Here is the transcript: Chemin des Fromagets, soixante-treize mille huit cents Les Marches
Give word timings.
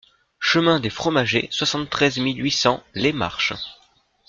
Chemin 0.39 0.79
des 0.79 0.89
Fromagets, 0.89 1.47
soixante-treize 1.51 2.17
mille 2.17 2.41
huit 2.43 2.49
cents 2.49 2.83
Les 2.95 3.13
Marches 3.13 3.53